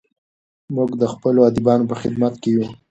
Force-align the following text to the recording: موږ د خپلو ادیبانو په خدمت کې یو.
موږ 0.75 0.89
د 1.01 1.03
خپلو 1.13 1.39
ادیبانو 1.49 1.89
په 1.91 1.95
خدمت 2.01 2.33
کې 2.41 2.49
یو. 2.55 2.65